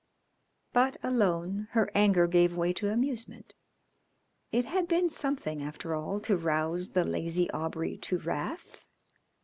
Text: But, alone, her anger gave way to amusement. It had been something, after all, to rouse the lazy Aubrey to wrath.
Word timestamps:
But, 0.73 0.97
alone, 1.03 1.67
her 1.73 1.91
anger 1.93 2.25
gave 2.25 2.57
way 2.57 2.73
to 2.73 2.89
amusement. 2.89 3.53
It 4.51 4.65
had 4.65 4.87
been 4.87 5.11
something, 5.11 5.61
after 5.61 5.93
all, 5.93 6.19
to 6.21 6.37
rouse 6.37 6.89
the 6.93 7.03
lazy 7.03 7.51
Aubrey 7.51 7.97
to 7.97 8.17
wrath. 8.17 8.83